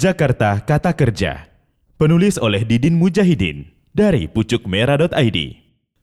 Jakarta 0.00 0.56
Kata 0.64 0.96
Kerja. 0.96 1.52
Penulis 2.00 2.40
oleh 2.40 2.64
Didin 2.64 2.96
Mujahidin 2.96 3.68
dari 3.92 4.24
pucukmerah.id. 4.32 5.38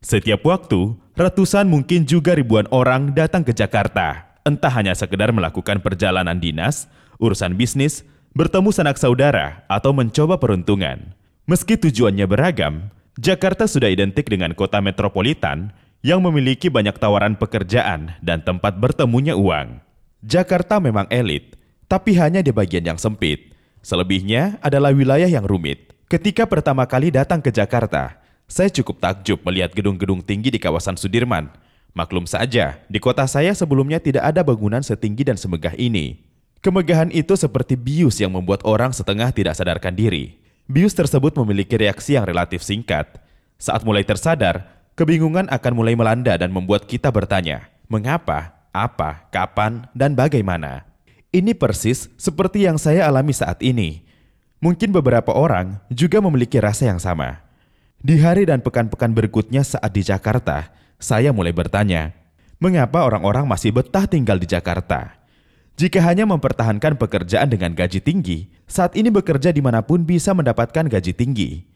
Setiap 0.06 0.46
waktu, 0.46 0.94
ratusan 1.18 1.66
mungkin 1.66 2.06
juga 2.06 2.38
ribuan 2.38 2.70
orang 2.70 3.18
datang 3.18 3.42
ke 3.42 3.58
Jakarta. 3.58 4.38
Entah 4.46 4.70
hanya 4.70 4.94
sekedar 4.94 5.34
melakukan 5.34 5.82
perjalanan 5.82 6.38
dinas, 6.38 6.86
urusan 7.18 7.58
bisnis, 7.58 8.06
bertemu 8.38 8.70
sanak 8.70 9.02
saudara, 9.02 9.66
atau 9.66 9.98
mencoba 9.98 10.38
peruntungan. 10.38 11.18
Meski 11.50 11.74
tujuannya 11.74 12.30
beragam, 12.30 12.94
Jakarta 13.18 13.66
sudah 13.66 13.90
identik 13.90 14.30
dengan 14.30 14.54
kota 14.54 14.78
metropolitan 14.78 15.74
yang 16.06 16.22
memiliki 16.22 16.70
banyak 16.70 17.02
tawaran 17.02 17.34
pekerjaan 17.34 18.14
dan 18.22 18.46
tempat 18.46 18.78
bertemunya 18.78 19.34
uang. 19.34 19.82
Jakarta 20.22 20.78
memang 20.78 21.10
elit, 21.10 21.58
tapi 21.90 22.14
hanya 22.14 22.46
di 22.46 22.54
bagian 22.54 22.86
yang 22.86 23.02
sempit. 23.02 23.57
Selebihnya 23.88 24.60
adalah 24.60 24.92
wilayah 24.92 25.32
yang 25.32 25.48
rumit. 25.48 25.96
Ketika 26.12 26.44
pertama 26.44 26.84
kali 26.84 27.08
datang 27.08 27.40
ke 27.40 27.56
Jakarta, 27.56 28.20
saya 28.44 28.68
cukup 28.68 29.00
takjub 29.00 29.40
melihat 29.48 29.72
gedung-gedung 29.72 30.20
tinggi 30.20 30.52
di 30.52 30.60
kawasan 30.60 31.00
Sudirman. 31.00 31.48
Maklum 31.96 32.28
saja, 32.28 32.84
di 32.92 33.00
kota 33.00 33.24
saya 33.32 33.56
sebelumnya 33.56 34.04
tidak 34.04 34.28
ada 34.28 34.44
bangunan 34.44 34.84
setinggi 34.84 35.32
dan 35.32 35.40
semegah 35.40 35.72
ini. 35.80 36.20
Kemegahan 36.60 37.16
itu 37.16 37.32
seperti 37.40 37.80
bius 37.80 38.20
yang 38.20 38.36
membuat 38.36 38.60
orang 38.68 38.92
setengah 38.92 39.32
tidak 39.32 39.56
sadarkan 39.56 39.96
diri. 39.96 40.36
Bius 40.68 40.92
tersebut 40.92 41.32
memiliki 41.40 41.80
reaksi 41.80 42.20
yang 42.20 42.28
relatif 42.28 42.68
singkat. 42.68 43.24
Saat 43.56 43.88
mulai 43.88 44.04
tersadar, 44.04 44.68
kebingungan 45.00 45.48
akan 45.48 45.72
mulai 45.72 45.96
melanda 45.96 46.36
dan 46.36 46.52
membuat 46.52 46.92
kita 46.92 47.08
bertanya, 47.08 47.72
mengapa, 47.88 48.52
apa, 48.76 49.32
kapan, 49.32 49.88
dan 49.96 50.12
bagaimana. 50.12 50.87
Ini 51.28 51.52
persis 51.60 52.08
seperti 52.16 52.64
yang 52.64 52.80
saya 52.80 53.04
alami 53.04 53.36
saat 53.36 53.60
ini. 53.60 54.08
Mungkin 54.64 54.96
beberapa 54.96 55.36
orang 55.36 55.84
juga 55.92 56.24
memiliki 56.24 56.56
rasa 56.58 56.88
yang 56.88 57.04
sama. 57.04 57.44
Di 58.00 58.16
hari 58.24 58.48
dan 58.48 58.64
pekan-pekan 58.64 59.12
berikutnya 59.12 59.60
saat 59.68 59.92
di 59.92 60.08
Jakarta, 60.08 60.72
saya 60.96 61.36
mulai 61.36 61.52
bertanya, 61.52 62.16
mengapa 62.64 63.04
orang-orang 63.04 63.44
masih 63.44 63.76
betah 63.76 64.08
tinggal 64.08 64.40
di 64.40 64.48
Jakarta? 64.48 65.20
Jika 65.78 66.00
hanya 66.02 66.26
mempertahankan 66.26 66.96
pekerjaan 66.96 67.52
dengan 67.52 67.76
gaji 67.76 68.02
tinggi, 68.02 68.50
saat 68.66 68.96
ini 68.96 69.12
bekerja 69.12 69.52
di 69.52 69.60
mana 69.62 69.84
pun 69.84 70.08
bisa 70.08 70.32
mendapatkan 70.32 70.88
gaji 70.90 71.12
tinggi. 71.12 71.68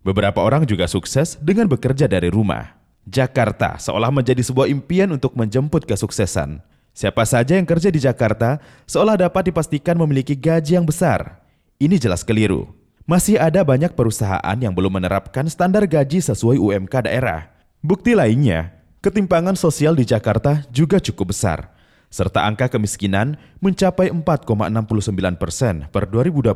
Beberapa 0.00 0.40
orang 0.40 0.64
juga 0.64 0.88
sukses 0.88 1.36
dengan 1.38 1.68
bekerja 1.68 2.08
dari 2.08 2.32
rumah. 2.32 2.80
Jakarta 3.04 3.76
seolah 3.76 4.08
menjadi 4.08 4.40
sebuah 4.40 4.66
impian 4.72 5.12
untuk 5.12 5.36
menjemput 5.36 5.84
kesuksesan. 5.84 6.64
Siapa 6.94 7.26
saja 7.26 7.58
yang 7.58 7.66
kerja 7.66 7.90
di 7.90 7.98
Jakarta 7.98 8.62
seolah 8.86 9.18
dapat 9.18 9.50
dipastikan 9.50 9.98
memiliki 9.98 10.38
gaji 10.38 10.78
yang 10.78 10.86
besar. 10.86 11.42
Ini 11.82 11.98
jelas 11.98 12.22
keliru. 12.22 12.70
Masih 13.02 13.34
ada 13.34 13.66
banyak 13.66 13.98
perusahaan 13.98 14.56
yang 14.56 14.70
belum 14.70 15.02
menerapkan 15.02 15.42
standar 15.50 15.90
gaji 15.90 16.22
sesuai 16.22 16.54
UMK 16.54 17.10
daerah. 17.10 17.50
Bukti 17.82 18.14
lainnya, 18.14 18.78
ketimpangan 19.02 19.58
sosial 19.58 19.98
di 19.98 20.06
Jakarta 20.06 20.62
juga 20.70 21.02
cukup 21.02 21.34
besar, 21.34 21.74
serta 22.14 22.46
angka 22.46 22.70
kemiskinan 22.70 23.42
mencapai 23.58 24.14
4,69 24.14 25.34
persen 25.34 25.90
per 25.90 26.06
2020 26.06 26.54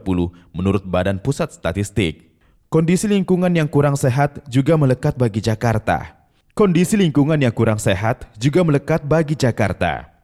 menurut 0.54 0.86
Badan 0.86 1.18
Pusat 1.18 1.58
Statistik. 1.58 2.30
Kondisi 2.70 3.10
lingkungan 3.10 3.50
yang 3.50 3.66
kurang 3.66 3.98
sehat 3.98 4.46
juga 4.46 4.78
melekat 4.78 5.18
bagi 5.18 5.42
Jakarta. 5.42 6.14
Kondisi 6.54 6.94
lingkungan 6.94 7.42
yang 7.42 7.52
kurang 7.52 7.82
sehat 7.82 8.30
juga 8.38 8.62
melekat 8.62 9.02
bagi 9.02 9.34
Jakarta. 9.34 10.17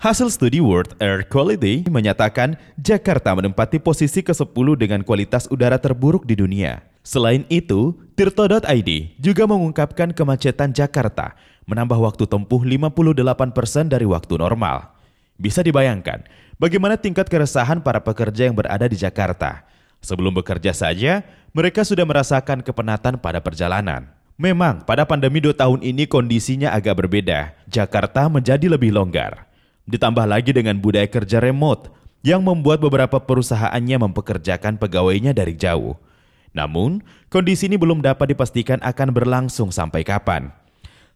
Hasil 0.00 0.32
studi 0.32 0.64
World 0.64 0.96
Air 0.96 1.28
Quality 1.28 1.84
menyatakan 1.92 2.56
Jakarta 2.80 3.36
menempati 3.36 3.76
posisi 3.76 4.24
ke-10 4.24 4.80
dengan 4.80 5.04
kualitas 5.04 5.44
udara 5.52 5.76
terburuk 5.76 6.24
di 6.24 6.40
dunia. 6.40 6.80
Selain 7.04 7.44
itu, 7.52 7.92
Tirto.id 8.16 8.90
juga 9.20 9.44
mengungkapkan 9.44 10.16
kemacetan 10.16 10.72
Jakarta 10.72 11.36
menambah 11.68 12.00
waktu 12.00 12.24
tempuh 12.24 12.64
58% 12.64 13.92
dari 13.92 14.08
waktu 14.08 14.40
normal. 14.40 14.88
Bisa 15.36 15.60
dibayangkan 15.60 16.24
bagaimana 16.56 16.96
tingkat 16.96 17.28
keresahan 17.28 17.84
para 17.84 18.00
pekerja 18.00 18.48
yang 18.48 18.56
berada 18.56 18.88
di 18.88 18.96
Jakarta. 18.96 19.68
Sebelum 20.00 20.32
bekerja 20.32 20.72
saja, 20.72 21.20
mereka 21.52 21.84
sudah 21.84 22.08
merasakan 22.08 22.64
kepenatan 22.64 23.20
pada 23.20 23.44
perjalanan. 23.44 24.08
Memang, 24.40 24.80
pada 24.88 25.04
pandemi 25.04 25.44
dua 25.44 25.52
tahun 25.52 25.84
ini 25.84 26.08
kondisinya 26.08 26.72
agak 26.72 27.04
berbeda. 27.04 27.52
Jakarta 27.68 28.32
menjadi 28.32 28.64
lebih 28.64 28.96
longgar. 28.96 29.49
Ditambah 29.90 30.22
lagi 30.22 30.54
dengan 30.54 30.78
budaya 30.78 31.10
kerja 31.10 31.42
remote 31.42 31.90
yang 32.22 32.46
membuat 32.46 32.78
beberapa 32.78 33.18
perusahaannya 33.18 34.06
mempekerjakan 34.06 34.78
pegawainya 34.78 35.34
dari 35.34 35.58
jauh. 35.58 35.98
Namun, 36.54 37.02
kondisi 37.26 37.66
ini 37.66 37.74
belum 37.74 37.98
dapat 37.98 38.30
dipastikan 38.30 38.78
akan 38.86 39.10
berlangsung 39.10 39.74
sampai 39.74 40.06
kapan. 40.06 40.54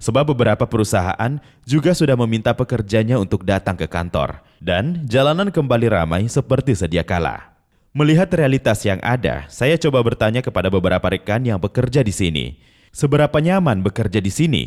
Sebab 0.03 0.35
beberapa 0.35 0.67
perusahaan 0.67 1.39
juga 1.63 1.95
sudah 1.95 2.19
meminta 2.19 2.51
pekerjanya 2.51 3.15
untuk 3.23 3.47
datang 3.47 3.79
ke 3.79 3.87
kantor 3.87 4.43
dan 4.59 5.07
jalanan 5.07 5.55
kembali 5.55 5.87
ramai 5.87 6.27
seperti 6.27 6.75
sedia 6.75 7.07
kala. 7.07 7.55
Melihat 7.95 8.27
realitas 8.35 8.83
yang 8.83 8.99
ada, 9.07 9.47
saya 9.47 9.79
coba 9.79 10.03
bertanya 10.03 10.43
kepada 10.43 10.67
beberapa 10.67 11.07
rekan 11.07 11.47
yang 11.47 11.63
bekerja 11.63 12.03
di 12.03 12.11
sini, 12.11 12.59
seberapa 12.91 13.39
nyaman 13.39 13.87
bekerja 13.87 14.19
di 14.19 14.35
sini? 14.35 14.65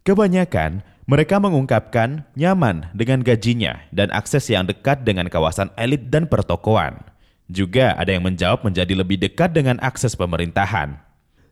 Kebanyakan 0.00 0.80
mereka 1.04 1.36
mengungkapkan 1.36 2.24
nyaman 2.32 2.88
dengan 2.96 3.20
gajinya 3.20 3.84
dan 3.92 4.08
akses 4.08 4.48
yang 4.48 4.64
dekat 4.64 5.04
dengan 5.04 5.28
kawasan 5.28 5.68
elit 5.76 6.08
dan 6.08 6.24
pertokoan. 6.24 6.96
Juga 7.44 7.92
ada 8.00 8.08
yang 8.08 8.24
menjawab 8.24 8.64
menjadi 8.64 8.96
lebih 8.96 9.20
dekat 9.20 9.52
dengan 9.52 9.76
akses 9.84 10.16
pemerintahan. 10.16 10.96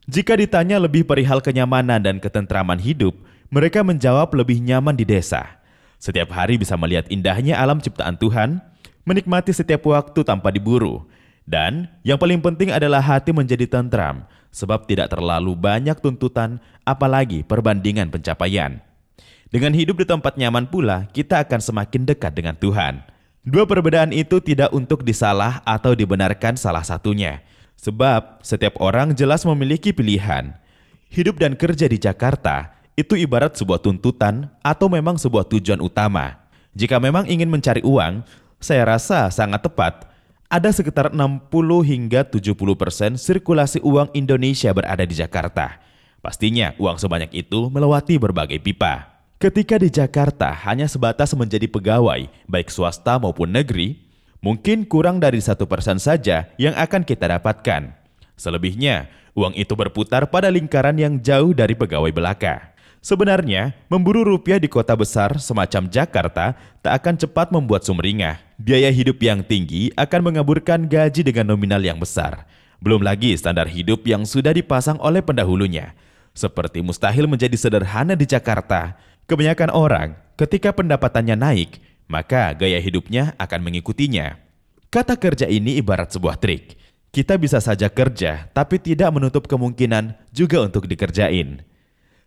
Jika 0.08 0.40
ditanya 0.40 0.80
lebih 0.80 1.04
perihal 1.04 1.44
kenyamanan 1.44 2.00
dan 2.00 2.16
ketentraman 2.16 2.80
hidup, 2.80 3.12
mereka 3.52 3.84
menjawab 3.84 4.32
lebih 4.32 4.56
nyaman 4.64 4.96
di 4.96 5.04
desa. 5.04 5.60
Setiap 6.00 6.32
hari 6.32 6.56
bisa 6.56 6.74
melihat 6.80 7.06
indahnya 7.12 7.60
alam 7.60 7.78
ciptaan 7.78 8.16
Tuhan, 8.16 8.58
menikmati 9.04 9.52
setiap 9.52 9.84
waktu 9.84 10.24
tanpa 10.24 10.48
diburu, 10.48 11.04
dan 11.44 11.92
yang 12.02 12.16
paling 12.16 12.40
penting 12.40 12.72
adalah 12.72 13.04
hati 13.04 13.30
menjadi 13.30 13.68
tentram, 13.68 14.24
sebab 14.48 14.88
tidak 14.88 15.12
terlalu 15.12 15.54
banyak 15.54 15.94
tuntutan, 16.00 16.58
apalagi 16.82 17.44
perbandingan 17.44 18.08
pencapaian. 18.08 18.82
Dengan 19.52 19.76
hidup 19.76 20.00
di 20.00 20.08
tempat 20.08 20.40
nyaman 20.40 20.64
pula, 20.64 21.04
kita 21.12 21.44
akan 21.44 21.60
semakin 21.60 22.08
dekat 22.08 22.32
dengan 22.32 22.56
Tuhan. 22.56 23.04
Dua 23.44 23.68
perbedaan 23.68 24.08
itu 24.08 24.40
tidak 24.40 24.72
untuk 24.72 25.04
disalah 25.04 25.60
atau 25.68 25.92
dibenarkan 25.92 26.56
salah 26.56 26.80
satunya. 26.80 27.44
Sebab 27.76 28.40
setiap 28.40 28.80
orang 28.80 29.12
jelas 29.12 29.44
memiliki 29.44 29.92
pilihan. 29.92 30.56
Hidup 31.12 31.36
dan 31.36 31.52
kerja 31.52 31.84
di 31.84 32.00
Jakarta 32.00 32.72
itu 32.96 33.12
ibarat 33.12 33.52
sebuah 33.52 33.84
tuntutan 33.84 34.48
atau 34.64 34.88
memang 34.88 35.20
sebuah 35.20 35.44
tujuan 35.44 35.84
utama. 35.84 36.48
Jika 36.72 36.96
memang 36.96 37.28
ingin 37.28 37.52
mencari 37.52 37.84
uang, 37.84 38.24
saya 38.56 38.88
rasa 38.88 39.28
sangat 39.28 39.68
tepat. 39.68 40.08
Ada 40.48 40.72
sekitar 40.72 41.12
60 41.12 41.52
hingga 41.84 42.24
70 42.24 42.56
persen 42.72 43.20
sirkulasi 43.20 43.84
uang 43.84 44.16
Indonesia 44.16 44.72
berada 44.72 45.04
di 45.04 45.12
Jakarta. 45.12 45.76
Pastinya 46.24 46.72
uang 46.80 46.96
sebanyak 46.96 47.36
itu 47.36 47.68
melewati 47.68 48.16
berbagai 48.16 48.56
pipa. 48.56 49.11
Ketika 49.42 49.74
di 49.74 49.90
Jakarta 49.90 50.54
hanya 50.54 50.86
sebatas 50.86 51.34
menjadi 51.34 51.66
pegawai, 51.66 52.30
baik 52.46 52.70
swasta 52.70 53.18
maupun 53.18 53.50
negeri, 53.50 53.98
mungkin 54.38 54.86
kurang 54.86 55.18
dari 55.18 55.42
satu 55.42 55.66
persen 55.66 55.98
saja 55.98 56.46
yang 56.62 56.78
akan 56.78 57.02
kita 57.02 57.26
dapatkan. 57.26 57.90
Selebihnya, 58.38 59.10
uang 59.34 59.58
itu 59.58 59.74
berputar 59.74 60.30
pada 60.30 60.46
lingkaran 60.46 60.94
yang 60.94 61.18
jauh 61.18 61.50
dari 61.50 61.74
pegawai 61.74 62.14
belaka. 62.14 62.70
Sebenarnya, 63.02 63.74
memburu 63.90 64.22
rupiah 64.22 64.62
di 64.62 64.70
kota 64.70 64.94
besar 64.94 65.34
semacam 65.42 65.90
Jakarta 65.90 66.54
tak 66.78 67.02
akan 67.02 67.18
cepat 67.18 67.50
membuat 67.50 67.82
sumringah. 67.82 68.38
Biaya 68.62 68.94
hidup 68.94 69.18
yang 69.18 69.42
tinggi 69.42 69.90
akan 69.98 70.22
mengaburkan 70.22 70.86
gaji 70.86 71.26
dengan 71.26 71.50
nominal 71.50 71.82
yang 71.82 71.98
besar. 71.98 72.46
Belum 72.78 73.02
lagi 73.02 73.34
standar 73.34 73.66
hidup 73.66 74.06
yang 74.06 74.22
sudah 74.22 74.54
dipasang 74.54 75.02
oleh 75.02 75.18
pendahulunya. 75.18 75.98
Seperti 76.32 76.80
mustahil 76.80 77.28
menjadi 77.28 77.58
sederhana 77.60 78.16
di 78.16 78.24
Jakarta, 78.24 78.96
Kebanyakan 79.30 79.70
orang, 79.70 80.18
ketika 80.34 80.74
pendapatannya 80.74 81.38
naik, 81.38 81.78
maka 82.10 82.52
gaya 82.58 82.82
hidupnya 82.82 83.32
akan 83.38 83.60
mengikutinya. 83.62 84.36
Kata 84.92 85.16
kerja 85.16 85.48
ini 85.48 85.80
ibarat 85.80 86.12
sebuah 86.12 86.36
trik. 86.36 86.76
Kita 87.12 87.36
bisa 87.36 87.60
saja 87.60 87.92
kerja, 87.92 88.48
tapi 88.56 88.80
tidak 88.80 89.12
menutup 89.12 89.44
kemungkinan 89.48 90.16
juga 90.32 90.64
untuk 90.64 90.88
dikerjain. 90.88 91.64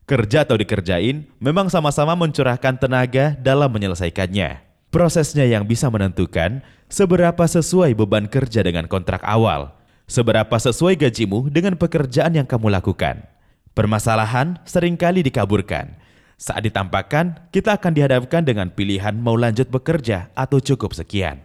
Kerja 0.05 0.45
atau 0.45 0.53
dikerjain 0.53 1.25
memang 1.41 1.65
sama-sama 1.73 2.13
mencurahkan 2.13 2.77
tenaga 2.77 3.33
dalam 3.41 3.73
menyelesaikannya. 3.73 4.61
Prosesnya 4.93 5.49
yang 5.49 5.65
bisa 5.65 5.89
menentukan 5.89 6.61
seberapa 6.87 7.41
sesuai 7.49 7.97
beban 7.97 8.29
kerja 8.29 8.61
dengan 8.61 8.85
kontrak 8.85 9.25
awal, 9.25 9.73
seberapa 10.05 10.53
sesuai 10.53 10.95
gajimu 11.01 11.49
dengan 11.49 11.73
pekerjaan 11.73 12.37
yang 12.37 12.45
kamu 12.45 12.69
lakukan. 12.69 13.25
Permasalahan 13.73 14.61
sering 14.63 14.95
kali 14.95 15.25
dikaburkan, 15.25 15.97
saat 16.35 16.67
ditampakkan, 16.67 17.47
kita 17.55 17.79
akan 17.79 17.95
dihadapkan 17.95 18.43
dengan 18.43 18.67
pilihan 18.67 19.15
mau 19.15 19.39
lanjut 19.39 19.71
bekerja 19.71 20.27
atau 20.35 20.59
cukup 20.59 20.91
sekian. 20.91 21.39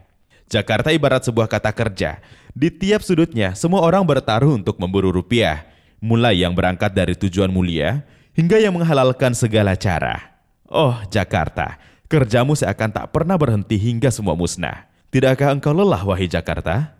Jakarta 0.51 0.91
ibarat 0.91 1.23
sebuah 1.23 1.47
kata 1.47 1.71
kerja. 1.71 2.19
Di 2.51 2.75
tiap 2.75 3.07
sudutnya, 3.07 3.55
semua 3.55 3.87
orang 3.87 4.03
bertaruh 4.03 4.59
untuk 4.59 4.83
memburu 4.83 5.15
rupiah. 5.15 5.63
Mulai 6.03 6.43
yang 6.43 6.59
berangkat 6.59 6.91
dari 6.91 7.15
tujuan 7.15 7.55
mulia, 7.55 8.03
hingga 8.35 8.59
yang 8.59 8.75
menghalalkan 8.75 9.31
segala 9.31 9.79
cara. 9.79 10.35
Oh, 10.67 10.99
Jakarta, 11.07 11.79
kerjamu 12.11 12.59
seakan 12.59 12.91
tak 12.91 13.15
pernah 13.15 13.39
berhenti 13.39 13.79
hingga 13.79 14.11
semua 14.11 14.35
musnah. 14.35 14.91
Tidakkah 15.15 15.55
engkau 15.55 15.71
lelah, 15.71 16.03
wahai 16.03 16.27
Jakarta? 16.27 16.99